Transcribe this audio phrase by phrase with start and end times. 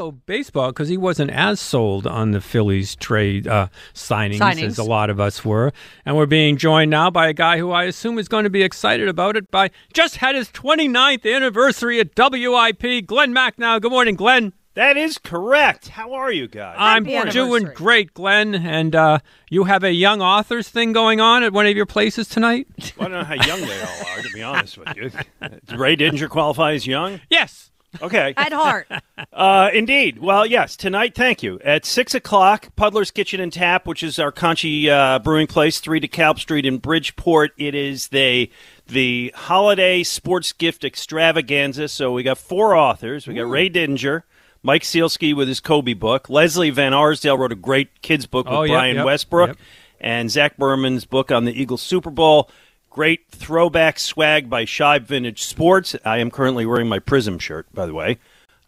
[0.00, 4.62] So baseball, because he wasn't as sold on the Phillies trade uh, signings, Signings.
[4.62, 5.74] as a lot of us were,
[6.06, 8.62] and we're being joined now by a guy who I assume is going to be
[8.62, 9.50] excited about it.
[9.50, 13.06] By just had his 29th anniversary at WIP.
[13.06, 13.78] Glenn Macnow.
[13.78, 14.54] Good morning, Glenn.
[14.72, 15.88] That is correct.
[15.88, 16.76] How are you guys?
[16.78, 18.54] I'm doing great, Glenn.
[18.54, 19.18] And uh,
[19.50, 22.66] you have a young authors thing going on at one of your places tonight?
[22.98, 25.10] I don't know how young they all are, to be honest with you.
[25.76, 27.20] Ray Didinger qualify as young?
[27.28, 27.69] yes.
[28.00, 28.34] Okay.
[28.36, 28.88] At heart.
[29.32, 30.18] Uh, indeed.
[30.18, 31.58] Well, yes, tonight, thank you.
[31.64, 36.00] At 6 o'clock, Puddler's Kitchen and Tap, which is our Conchi uh, brewing place, 3
[36.00, 37.52] DeKalb Street in Bridgeport.
[37.56, 38.50] It is the,
[38.86, 41.88] the holiday sports gift extravaganza.
[41.88, 43.26] So we got four authors.
[43.26, 44.22] We got Ray Didinger,
[44.62, 48.54] Mike Sielski with his Kobe book, Leslie Van Arsdale wrote a great kids book with
[48.54, 49.56] Oh, yep, Brian yep, Westbrook, yep.
[50.00, 52.50] and Zach Berman's book on the Eagles Super Bowl.
[52.90, 55.94] Great throwback swag by Shibe Vintage Sports.
[56.04, 58.18] I am currently wearing my Prism shirt, by the way.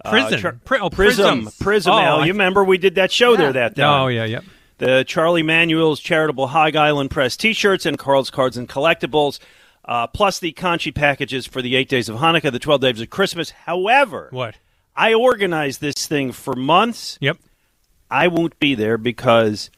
[0.04, 0.34] Prism.
[0.34, 1.58] Uh, Char- Pri- oh, Prism, Prisms.
[1.58, 1.92] Prism.
[1.92, 3.82] Oh, Al, you remember we did that show there that day.
[3.82, 4.40] Oh, yeah, yeah.
[4.78, 9.38] The Charlie Manuel's charitable Hog Island Press T-shirts and Carl's Cards and Collectibles,
[9.84, 13.10] uh, plus the Conchi packages for the eight days of Hanukkah, the twelve days of
[13.10, 13.50] Christmas.
[13.50, 14.56] However, What?
[14.96, 17.16] I organized this thing for months.
[17.20, 17.38] Yep.
[18.10, 19.70] I won't be there because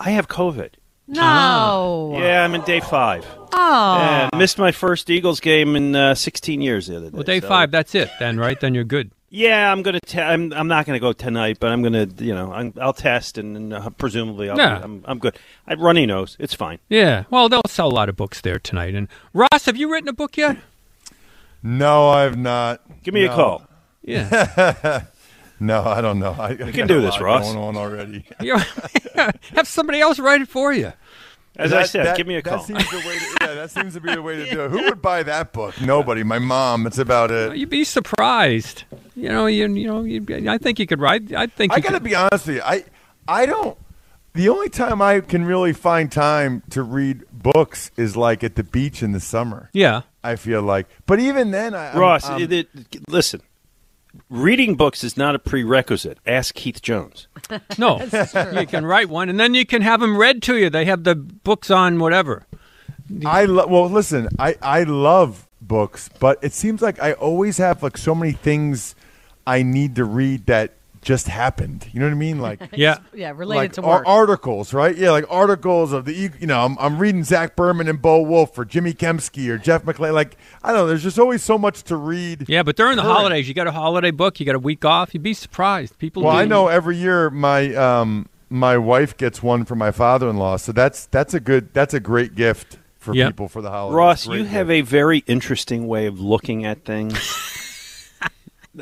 [0.00, 0.70] I have COVID.
[1.08, 2.14] No.
[2.18, 3.26] Yeah, I'm in day five.
[3.52, 3.98] Oh.
[4.32, 7.14] And missed my first Eagles game in uh, 16 years the other day.
[7.14, 8.60] Well, day so- five, that's it then, right?
[8.60, 9.10] Then you're good.
[9.30, 10.00] Yeah, I'm gonna.
[10.00, 10.54] Te- I'm.
[10.54, 12.08] I'm not gonna go tonight, but I'm gonna.
[12.18, 14.56] You know, I'm, I'll test and, and uh, presumably I'll.
[14.56, 14.78] Yeah.
[14.78, 15.04] Be, I'm.
[15.06, 15.38] I'm good.
[15.66, 16.78] I, Runny knows it's fine.
[16.88, 17.24] Yeah.
[17.28, 18.94] Well, they'll sell a lot of books there tonight.
[18.94, 20.56] And Ross, have you written a book yet?
[21.62, 22.80] No, I've not.
[23.02, 23.32] Give me No.
[23.32, 23.62] a call.
[24.02, 25.04] Yeah.
[25.60, 26.36] No, I don't know.
[26.38, 27.44] I, I can got do a this, lot Ross.
[27.52, 28.24] Going on already.
[29.54, 30.92] Have somebody else write it for you.
[31.56, 32.58] As I said, that- give me a call.
[32.58, 33.18] That seems the way.
[33.18, 34.70] To, yeah, that seems to be the way to do it.
[34.70, 35.80] Who would buy that book?
[35.80, 36.22] Nobody.
[36.22, 36.86] My mom.
[36.86, 37.56] It's about it.
[37.56, 38.84] You'd be surprised.
[39.16, 41.32] You know, you, you know, you, I think you could write.
[41.34, 42.62] I think I got to be honest with you.
[42.62, 42.84] I
[43.26, 43.76] I don't.
[44.34, 48.62] The only time I can really find time to read books is like at the
[48.62, 49.68] beach in the summer.
[49.72, 50.02] Yeah.
[50.22, 52.68] I feel like, but even then, I, I'm- Ross, I'm- it, it-
[53.08, 53.40] listen.
[54.30, 56.18] Reading books is not a prerequisite.
[56.26, 57.28] Ask Keith Jones.
[57.78, 60.68] No, you can write one, and then you can have them read to you.
[60.68, 62.46] They have the books on whatever.
[63.24, 67.82] I lo- well, listen, I I love books, but it seems like I always have
[67.82, 68.94] like so many things
[69.46, 71.86] I need to read that just happened.
[71.92, 72.38] You know what I mean?
[72.40, 72.98] Like Yeah.
[73.14, 74.04] Yeah, related like to ar- work.
[74.08, 74.96] articles, right?
[74.96, 78.58] Yeah, like articles of the you know, I'm, I'm reading Zach Berman and Bo Wulf
[78.58, 80.12] or Jimmy Kempski or Jeff McLane.
[80.12, 82.48] Like I don't know, there's just always so much to read.
[82.48, 83.16] Yeah, but during the Current.
[83.16, 84.40] holidays, you got a holiday book.
[84.40, 85.14] You got a week off.
[85.14, 85.98] You'd be surprised.
[85.98, 86.22] People.
[86.24, 86.38] Well, do.
[86.38, 91.06] I know every year my um my wife gets one for my father-in-law, so that's
[91.06, 93.28] that's a good that's a great gift for Yep.
[93.28, 93.94] people for the holidays.
[93.96, 97.16] Ross, Great you have a very interesting way of looking at things.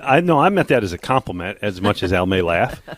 [0.02, 2.80] I know I meant that as a compliment, as much as Al may laugh.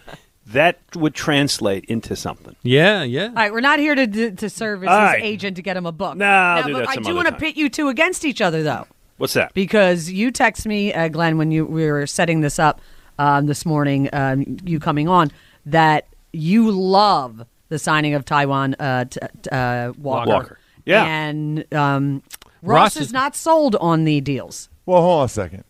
[0.53, 2.57] That would translate into something.
[2.63, 3.27] Yeah, yeah.
[3.27, 5.23] All right, we're not here to to serve as All his right.
[5.23, 6.17] agent to get him a book.
[6.17, 7.41] No, I'll Now, do but that I some do other want to time.
[7.41, 8.87] pit you two against each other, though,
[9.19, 9.53] What's that?
[9.53, 12.81] because you text me, uh, Glenn, when you we were setting this up
[13.19, 15.31] um, this morning, um, you coming on,
[15.67, 20.31] that you love the signing of Taijuan uh, t- t- uh, Walker.
[20.31, 20.59] Walker.
[20.87, 21.05] Yeah.
[21.05, 22.23] and um,
[22.63, 24.71] Ross Ross, is is- not sold on the deals.
[24.87, 25.65] Well, hold on a second.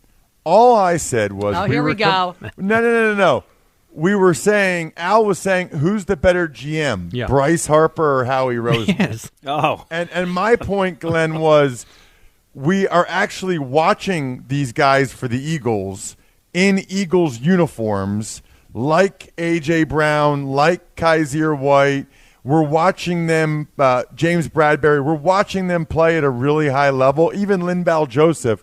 [0.48, 2.34] All I said was Oh, here were we go.
[2.40, 3.44] no, no, no, no, no.
[3.92, 7.26] We were saying Al was saying who's the better GM, Yeah.
[7.26, 8.98] Bryce Harper or Howie Roseman?
[8.98, 9.30] Yes.
[9.46, 11.84] Oh, And and my point, Glenn, was
[12.54, 16.16] we are actually watching these guys for the Eagles
[16.54, 18.42] in Eagles uniforms,
[18.72, 22.06] like AJ Brown, like Kyzir White.
[22.44, 25.04] We're watching them, uh, James Bradberry.
[25.04, 27.30] We're watching them play at a really high level.
[27.34, 28.62] Even Linval Joseph.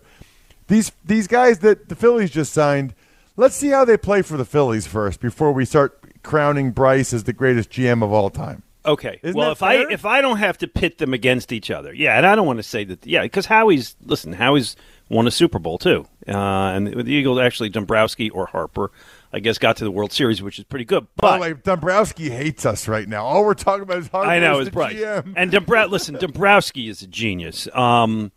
[0.68, 2.94] These these guys that the Phillies just signed,
[3.36, 7.24] let's see how they play for the Phillies first before we start crowning Bryce as
[7.24, 8.62] the greatest GM of all time.
[8.84, 9.18] Okay.
[9.22, 12.16] Isn't well, if I if I don't have to pit them against each other, yeah,
[12.16, 14.76] and I don't want to say that, yeah, because Howie's listen, Howie's
[15.08, 18.92] won a Super Bowl too, uh, and the Eagles actually Dombrowski or Harper,
[19.32, 21.02] I guess, got to the World Series, which is pretty good.
[21.16, 23.24] By But the way, Dombrowski hates us right now.
[23.24, 24.76] All we're talking about is Harper I know is the.
[24.76, 25.34] GM.
[25.36, 27.68] And Dombrow- listen, Dombrowski is a genius.
[27.74, 28.30] Um,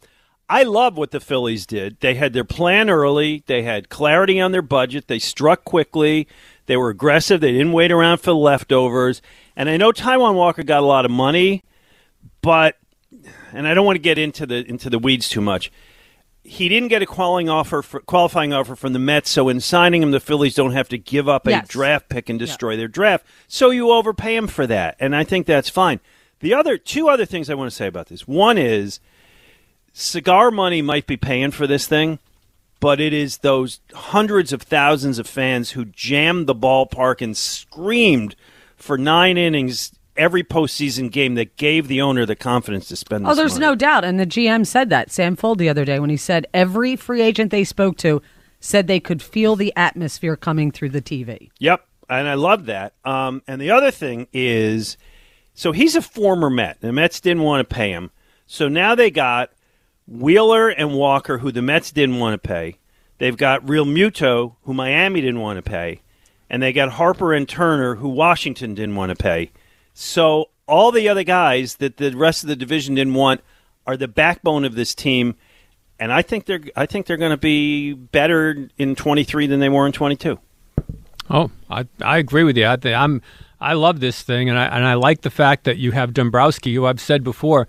[0.51, 1.99] I love what the Phillies did.
[1.99, 3.43] They had their plan early.
[3.45, 5.07] They had clarity on their budget.
[5.07, 6.27] They struck quickly.
[6.65, 7.39] They were aggressive.
[7.39, 9.21] They didn't wait around for the leftovers.
[9.55, 11.63] And I know Taijuan Walker got a lot of money,
[12.41, 12.77] but
[13.53, 15.71] and I don't want to get into the into the weeds too much.
[16.43, 20.01] He didn't get a qualifying offer for, qualifying offer from the Mets, so in signing
[20.01, 21.67] him, the Phillies don't have to give up a Yes.
[21.67, 23.25] draft pick and destroy their draft.
[23.47, 25.99] So you overpay him for that, and I think that's fine.
[26.39, 28.27] The other two other things I want to say about this.
[28.27, 28.99] One is
[29.99, 32.19] cigar money might be paying for this thing,
[32.79, 38.35] but it is those hundreds of thousands of fans who jammed the ballpark and screamed
[38.77, 43.25] for nine innings every postseason game that gave the owner the confidence to spend.
[43.27, 43.65] Oh, there's money.
[43.65, 44.03] no doubt.
[44.03, 45.11] And the GM said that.
[45.11, 48.21] Sam Fuld the other day when he said every free agent they spoke to
[48.59, 51.49] said they could feel the atmosphere coming through the TV.
[51.59, 52.93] Yep, and I love that.
[53.05, 54.97] Um, and the other thing is,
[55.53, 56.81] so he's a former Met.
[56.81, 58.11] The Mets didn't want to pay him,
[58.45, 59.51] so now they got
[60.09, 62.77] Wheeler and Walker, who the Mets didn't want to pay.
[63.19, 66.01] They've got Realmuto, who Miami didn't want to pay,
[66.49, 69.51] and they got Harper and Turner, who Washington didn't want to pay.
[69.93, 73.41] So all the other guys that the rest of the division didn't want
[73.85, 75.35] are the backbone of this team.
[75.99, 79.69] And I think they're I think they're going to be better in 23 than they
[79.69, 80.39] were in 22.
[81.29, 82.65] Oh, I I agree with you.
[82.65, 83.21] I think I'm
[83.59, 86.73] I love this thing, and I and I like the fact that you have Dombrowski,
[86.73, 87.67] who I've said before,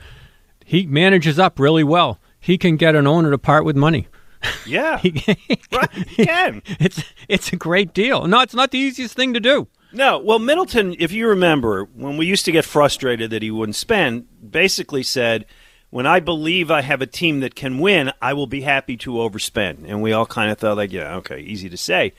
[0.64, 2.20] he manages up really well.
[2.40, 4.08] He can get an owner to part with money.
[4.66, 5.22] Yeah, He-
[5.70, 5.90] right.
[6.18, 6.62] You can.
[6.78, 8.26] It's it's a great deal.
[8.26, 9.68] No, it's not the easiest thing to do.
[9.92, 13.76] No, well, Middleton, if you remember, when we used to get frustrated that he wouldn't
[13.76, 15.44] spend, basically said,
[15.90, 19.10] "When I believe I have a team that can win, I will be happy to
[19.14, 22.12] overspend." And we all kind of thought, like, "Yeah, okay, easy to say,"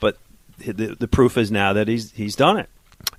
[0.00, 0.16] but
[0.58, 2.68] the, the proof is now that he's he's done it.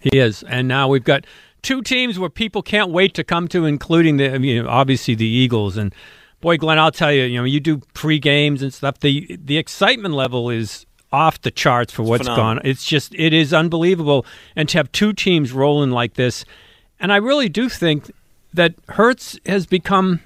[0.01, 1.25] He is, and now we've got
[1.61, 5.27] two teams where people can't wait to come to, including the I mean, obviously the
[5.27, 5.77] Eagles.
[5.77, 5.93] And
[6.41, 8.99] boy, Glenn, I'll tell you, you know, you do pre games and stuff.
[8.99, 12.55] The the excitement level is off the charts for what's phenomenal.
[12.55, 12.61] gone.
[12.65, 14.25] It's just it is unbelievable,
[14.55, 16.45] and to have two teams rolling like this,
[16.99, 18.11] and I really do think
[18.53, 20.21] that Hurts has become.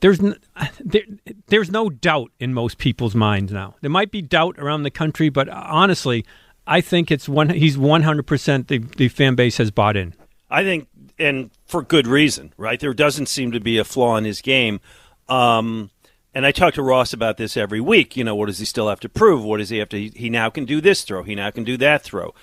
[0.00, 0.36] There's n-
[0.80, 1.02] there,
[1.46, 3.74] there's no doubt in most people's minds now.
[3.80, 6.24] There might be doubt around the country, but honestly,
[6.66, 7.50] I think it's one.
[7.50, 10.14] He's 100 percent the the fan base has bought in.
[10.50, 12.78] I think, and for good reason, right?
[12.78, 14.80] There doesn't seem to be a flaw in his game.
[15.28, 15.90] Um,
[16.34, 18.16] and I talk to Ross about this every week.
[18.16, 19.44] You know, what does he still have to prove?
[19.44, 20.08] What does he have to?
[20.08, 21.22] He now can do this throw.
[21.22, 22.34] He now can do that throw.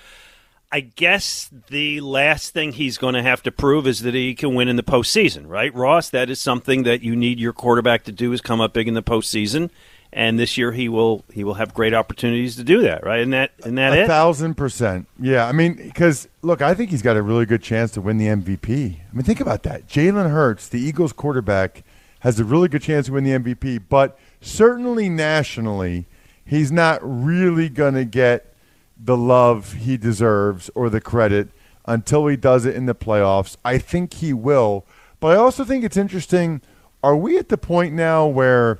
[0.74, 4.54] I guess the last thing he's going to have to prove is that he can
[4.54, 6.08] win in the postseason, right, Ross?
[6.08, 8.94] That is something that you need your quarterback to do is come up big in
[8.94, 9.68] the postseason.
[10.14, 13.20] And this year he will he will have great opportunities to do that, right?
[13.20, 14.06] And that and that A it.
[14.06, 15.08] thousand percent.
[15.18, 18.18] Yeah, I mean, because look, I think he's got a really good chance to win
[18.18, 18.96] the MVP.
[18.96, 19.88] I mean, think about that.
[19.88, 21.82] Jalen Hurts, the Eagles quarterback,
[22.22, 26.06] has a really good chance to win the MVP, but certainly nationally,
[26.44, 28.54] he's not really going to get
[28.96, 31.48] the love he deserves or the credit
[31.84, 33.56] until he does it in the playoffs.
[33.64, 34.86] I think he will,
[35.18, 36.60] but I also think it's interesting.
[37.02, 38.78] Are we at the point now where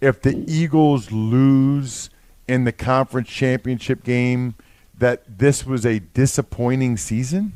[0.00, 2.08] if the Eagles lose
[2.46, 4.54] in the conference championship game,
[4.96, 7.52] that this was a disappointing season?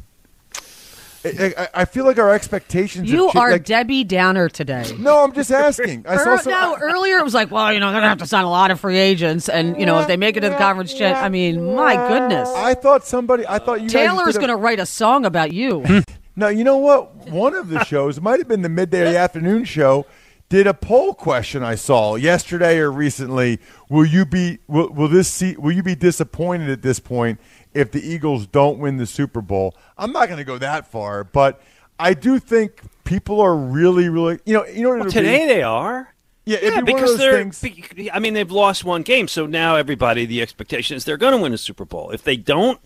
[1.24, 3.10] I, I, I feel like our expectations.
[3.10, 4.90] You are like, Debbie Downer today.
[5.02, 6.04] No, I'm just asking.
[6.08, 8.26] I saw some, no, earlier it was like, well, you know, they're gonna have to
[8.26, 10.56] sign a lot of free agents, and you know, if they make it to the
[10.56, 13.46] conference champ, I mean, my goodness, I thought somebody.
[13.46, 13.88] I thought you.
[13.88, 15.84] Taylor's gonna write a song about you.
[16.34, 17.14] No, you know what?
[17.28, 20.06] One of the shows it might have been the midday afternoon show.
[20.52, 23.58] Did a poll question I saw yesterday or recently?
[23.88, 27.40] Will you be will, will this see, will you be disappointed at this point
[27.72, 29.74] if the Eagles don't win the Super Bowl?
[29.96, 31.62] I'm not going to go that far, but
[31.98, 36.12] I do think people are really really you know you know Well, today they are.
[36.44, 37.50] Yeah, yeah, be because they're.
[37.50, 37.64] things-
[38.12, 41.38] I mean, they've lost one game, so now everybody, the expectation is they're going to
[41.40, 42.10] win a Super Bowl.
[42.10, 42.78] If they don't,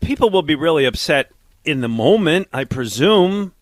[0.00, 1.32] people will be really upset
[1.64, 3.54] in the moment, I presume.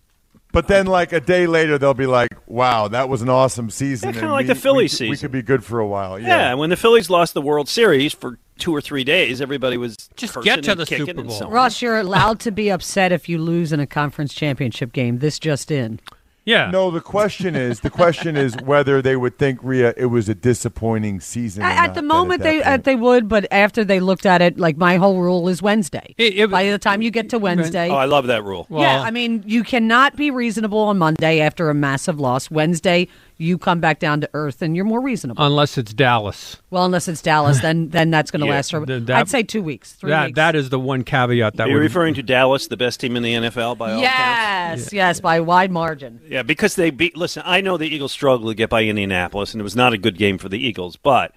[0.57, 4.09] But then, like a day later, they'll be like, "Wow, that was an awesome season."
[4.09, 5.11] Yeah, kinda like we- the Phillies season.
[5.11, 6.19] We could be good for a while.
[6.19, 6.29] Yeah.
[6.29, 6.55] Yeah.
[6.55, 10.33] when the Phillies lost the World Series for two or three days, everybody was Just
[10.43, 11.51] get to and the kicking Super Bowl.
[11.51, 15.19] Ross, you're allowed to be upset if you lose in a conference championship game.
[15.19, 16.01] This just in.
[16.47, 16.71] Yeah.
[16.71, 20.35] No, the question is the question is whether they would think Rhea it was a
[20.35, 21.65] disappointing season.
[21.65, 22.67] or At, not at the moment, that they point.
[22.67, 26.15] uh, they would, but after they looked at it, like my whole rule is Wednesday.
[26.17, 28.67] It- it- By the time you get to Wednesday, Oh, I love that rule.
[28.71, 32.49] Well- yeah, I mean, you cannot be reasonable on Monday after a massive loss.
[32.51, 35.45] Wednesday, you come back down to earth and you're more reasonable.
[35.45, 36.57] Unless it's Dallas.
[36.71, 38.87] well, unless it's Dallas, then then that's going to Yeah, last for.
[38.87, 40.37] th- that- I'd say two weeks, three that weeks.
[40.37, 43.17] that is the one caveat that Are you would referring to Dallas, the best team
[43.17, 44.85] in the NFL by all accounts?
[44.85, 46.21] yes, yes, by a wide margin.
[46.29, 47.17] Yeah, because they beat.
[47.17, 49.99] Listen, I know the Eagles struggled to get by Indianapolis, and it was not a
[49.99, 50.97] good game for the Eagles.
[50.97, 51.33] But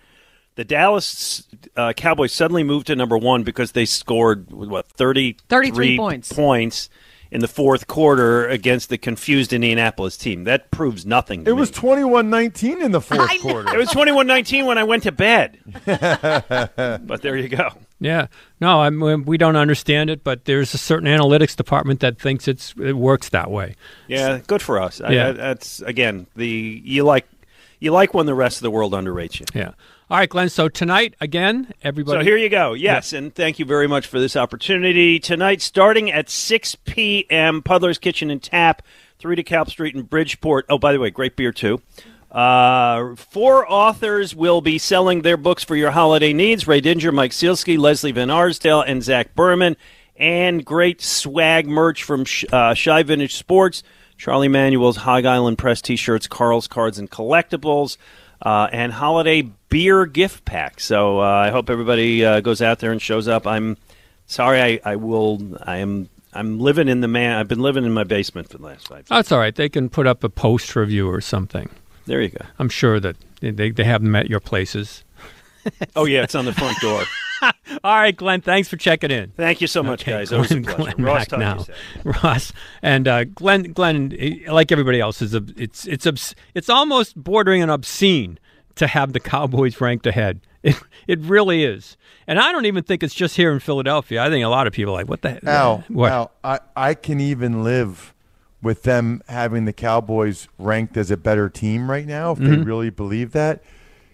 [0.55, 5.97] the Dallas uh, Cowboys suddenly moved to number one because they scored what 30, 33
[5.97, 6.31] points.
[6.33, 6.89] points
[7.31, 10.45] in the fourth quarter against the confused Indianapolis team.
[10.45, 11.45] That proves nothing.
[11.45, 11.89] To It was me.
[11.89, 13.73] 21-19 in the fourth quarter.
[13.73, 15.59] It was 21-19 when I went to bed.
[15.85, 17.69] but there you go.
[18.01, 18.27] Yeah,
[18.61, 22.17] no, I mean, um, we don't understand it, but there's a certain analytics department that
[22.17, 23.75] thinks it's it works that way.
[24.07, 25.01] Yeah, good for us.
[25.01, 26.47] I- I- that's again the
[26.85, 27.27] you like
[27.79, 29.45] you like when the rest of the world underrates you.
[29.53, 29.71] Yeah.
[30.11, 30.49] All right, Glenn.
[30.49, 32.19] So tonight again, everybody.
[32.19, 32.73] So here you go.
[32.73, 35.19] Yes, and thank you very much for this opportunity.
[35.19, 38.81] Tonight, starting at 6 p.m., Puddler's Kitchen and Tap,
[39.19, 40.65] 3 DeKalb Street in Bridgeport.
[40.67, 41.79] Oh, by the way, great beer, too.
[42.31, 47.31] Uh, four authors will be selling their books for your holiday needs Ray Didinger, Mike
[47.31, 49.77] Sielski, Leslie Van Arsdale, and Zach Berman.
[50.15, 53.83] And great swag merch from Sh- uh, Shibe Vintage Sports,
[54.17, 57.97] Charlie Manuel's Hog Island Press t shirts, Carl's Cards and Collectibles
[58.41, 60.79] uh, and holiday beer gift pack.
[60.79, 63.45] So uh, I hope everybody uh, goes out there and shows up.
[63.47, 63.77] I'm
[64.27, 65.39] sorry, I, I will.
[65.63, 66.09] I am.
[66.33, 67.37] I'm living in the man.
[67.37, 69.05] I've been living in my basement for the last five.
[69.07, 69.55] That's all right.
[69.55, 71.69] They can put up a post review or something.
[72.05, 72.45] There you go.
[72.59, 75.03] I'm sure that they, they have them at your places.
[75.95, 77.03] Oh yeah, it's on the front door.
[77.83, 78.39] All right, Glenn.
[78.41, 79.31] Thanks for checking in.
[79.31, 80.31] Thank you so much, Okay, guys.
[80.31, 80.95] Always a Glenn- pleasure.
[80.95, 81.71] Glenn Ross, Mack talk to
[82.05, 82.19] you now.
[82.23, 83.63] Ross and uh, Glenn.
[83.73, 88.39] Glenn, eh, like everybody else, is a, it's it's it's almost bordering on obscene
[88.79, 90.41] to have the Cowboys ranked ahead.
[90.61, 90.75] It
[91.07, 91.95] it really is,
[92.27, 94.21] and I don't even think it's just here in Philadelphia.
[94.21, 96.11] I think a lot of people are like, what the Al, what?
[96.11, 98.13] Al, I, I can even live
[98.61, 102.63] with them having the Cowboys ranked as a better team right now if they Mm-hmm.
[102.63, 103.63] really believe that.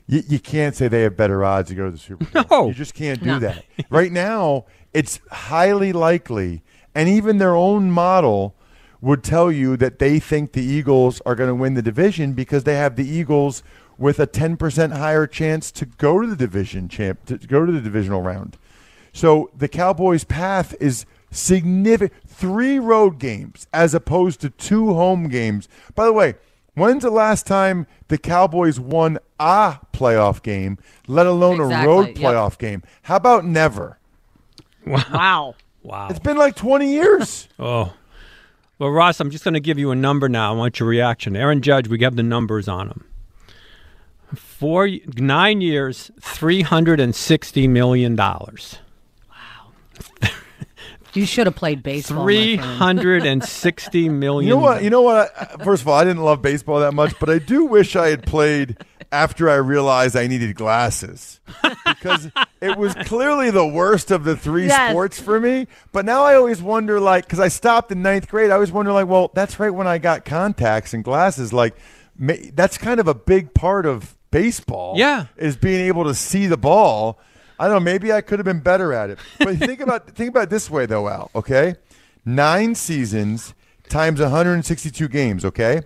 [0.06, 2.44] You, you can't say they have better odds to go to the Super Bowl.
[2.52, 2.68] No.
[2.68, 3.40] You just can't do No.
[3.40, 3.66] that.
[3.90, 6.62] Right now, it's highly likely,
[6.94, 8.54] and even their own model
[9.02, 12.66] would tell you that they think the Eagles are going to win the division because
[12.66, 13.64] they have the Eagles
[13.98, 17.82] with a 10% higher chance to go to the division champ to go to the
[17.82, 18.58] divisional round.
[19.14, 22.12] So the Cowboys' path is significant.
[22.28, 25.70] Three road games as opposed to two home games.
[25.96, 26.34] By the way,
[26.74, 32.08] when's the last time the Cowboys won a playoff game, let alone a Exactly, road
[32.08, 32.16] yep.
[32.18, 32.84] playoff game?
[33.04, 33.98] How about never?
[34.86, 35.56] Wow.
[35.82, 36.08] wow.
[36.10, 37.48] It's been like 20 years.
[37.60, 37.94] Oh.
[38.78, 40.54] Well, Ross, I'm just going to give you a number now.
[40.54, 41.38] I want your reaction.
[41.38, 43.06] Aaron Judge, we have the numbers on him.
[44.36, 48.15] Four, nine years, $360 million.
[48.15, 48.42] Wow.
[51.13, 52.25] you should have played baseball.
[52.25, 54.48] 360 million.
[54.48, 54.84] You know what?
[54.84, 55.63] You know what?
[55.63, 58.24] First of all, I didn't love baseball that much, but I do wish I had
[58.25, 58.77] played
[59.12, 61.39] after I realized I needed glasses
[61.86, 64.89] because it was clearly the worst of the three Yes.
[64.92, 65.68] sports for me.
[65.94, 68.92] But now I always wonder, like, because I stopped in ninth grade, I always wonder,
[68.92, 71.54] like, well, that's right when I got contacts and glasses.
[71.54, 71.75] Like,
[72.18, 74.94] ma- that's kind of a big part of baseball.
[74.98, 75.27] Yeah.
[75.38, 77.20] is being able to see the ball.
[77.58, 77.80] I don't know.
[77.80, 79.18] Maybe I could have been better at it.
[79.39, 81.32] But think about think about it this way, though, Al.
[81.34, 81.75] Okay,
[82.25, 83.54] nine seasons
[83.88, 85.46] times 162 games.
[85.46, 85.84] Okay,